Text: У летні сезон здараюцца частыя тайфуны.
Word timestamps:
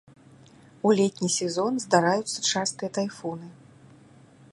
У 0.89 0.93
летні 0.99 1.29
сезон 1.39 1.77
здараюцца 1.83 2.39
частыя 2.51 2.89
тайфуны. 2.99 3.47